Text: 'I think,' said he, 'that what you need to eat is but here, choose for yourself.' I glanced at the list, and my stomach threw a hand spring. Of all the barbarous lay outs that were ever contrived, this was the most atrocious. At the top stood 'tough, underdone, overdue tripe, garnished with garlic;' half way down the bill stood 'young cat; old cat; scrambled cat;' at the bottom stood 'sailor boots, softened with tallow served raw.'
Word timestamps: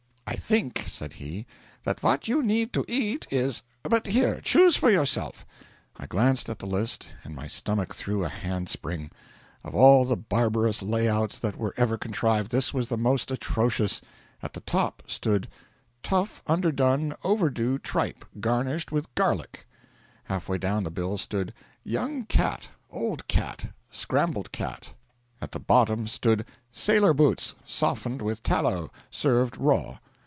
'I 0.27 0.35
think,' 0.37 0.83
said 0.87 1.13
he, 1.13 1.45
'that 1.83 2.01
what 2.03 2.27
you 2.29 2.41
need 2.41 2.71
to 2.73 2.85
eat 2.87 3.27
is 3.31 3.63
but 3.83 4.07
here, 4.07 4.39
choose 4.39 4.77
for 4.77 4.89
yourself.' 4.89 5.45
I 5.97 6.05
glanced 6.05 6.49
at 6.49 6.59
the 6.59 6.65
list, 6.65 7.15
and 7.25 7.35
my 7.35 7.47
stomach 7.47 7.93
threw 7.93 8.23
a 8.23 8.29
hand 8.29 8.69
spring. 8.69 9.11
Of 9.61 9.75
all 9.75 10.05
the 10.05 10.15
barbarous 10.15 10.81
lay 10.81 11.07
outs 11.09 11.37
that 11.39 11.57
were 11.57 11.73
ever 11.75 11.97
contrived, 11.97 12.49
this 12.49 12.73
was 12.73 12.87
the 12.87 12.97
most 12.97 13.29
atrocious. 13.29 14.01
At 14.41 14.53
the 14.53 14.61
top 14.61 15.03
stood 15.05 15.49
'tough, 16.01 16.41
underdone, 16.47 17.13
overdue 17.25 17.77
tripe, 17.77 18.23
garnished 18.39 18.89
with 18.91 19.13
garlic;' 19.15 19.67
half 20.25 20.47
way 20.47 20.57
down 20.57 20.85
the 20.85 20.91
bill 20.91 21.17
stood 21.17 21.53
'young 21.83 22.23
cat; 22.25 22.69
old 22.89 23.27
cat; 23.27 23.71
scrambled 23.89 24.51
cat;' 24.53 24.93
at 25.41 25.51
the 25.51 25.59
bottom 25.59 26.07
stood 26.07 26.45
'sailor 26.71 27.13
boots, 27.13 27.53
softened 27.65 28.21
with 28.21 28.43
tallow 28.43 28.91
served 29.11 29.57
raw.' 29.57 29.97